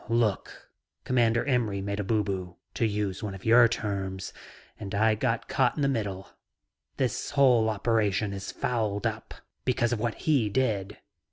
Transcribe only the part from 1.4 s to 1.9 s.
Imry